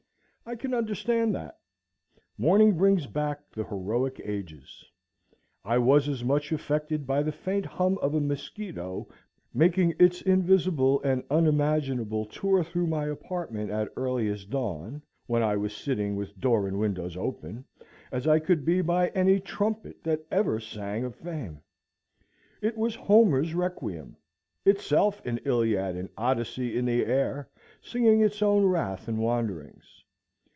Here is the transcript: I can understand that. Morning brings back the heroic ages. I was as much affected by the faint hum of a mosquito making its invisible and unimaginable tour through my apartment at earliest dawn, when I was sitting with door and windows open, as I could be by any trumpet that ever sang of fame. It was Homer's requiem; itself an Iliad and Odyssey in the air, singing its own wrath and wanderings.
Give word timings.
I 0.43 0.55
can 0.57 0.73
understand 0.73 1.33
that. 1.35 1.59
Morning 2.37 2.75
brings 2.75 3.05
back 3.07 3.51
the 3.51 3.63
heroic 3.63 4.19
ages. 4.21 4.83
I 5.63 5.77
was 5.77 6.09
as 6.09 6.25
much 6.25 6.51
affected 6.51 7.07
by 7.07 7.23
the 7.23 7.31
faint 7.31 7.65
hum 7.65 7.97
of 7.99 8.13
a 8.15 8.19
mosquito 8.19 9.07
making 9.53 9.95
its 9.97 10.21
invisible 10.23 11.01
and 11.03 11.23
unimaginable 11.29 12.25
tour 12.25 12.65
through 12.65 12.87
my 12.87 13.05
apartment 13.07 13.69
at 13.71 13.93
earliest 13.95 14.49
dawn, 14.49 15.01
when 15.25 15.41
I 15.41 15.55
was 15.55 15.73
sitting 15.73 16.17
with 16.17 16.37
door 16.37 16.67
and 16.67 16.77
windows 16.79 17.15
open, 17.15 17.63
as 18.11 18.27
I 18.27 18.39
could 18.39 18.65
be 18.65 18.81
by 18.81 19.07
any 19.09 19.39
trumpet 19.39 20.03
that 20.03 20.25
ever 20.31 20.59
sang 20.59 21.05
of 21.05 21.15
fame. 21.15 21.61
It 22.61 22.75
was 22.77 22.93
Homer's 22.95 23.53
requiem; 23.53 24.17
itself 24.65 25.25
an 25.25 25.37
Iliad 25.45 25.95
and 25.95 26.09
Odyssey 26.17 26.77
in 26.77 26.83
the 26.85 27.05
air, 27.05 27.49
singing 27.81 28.19
its 28.19 28.41
own 28.41 28.65
wrath 28.65 29.07
and 29.07 29.19
wanderings. 29.19 29.87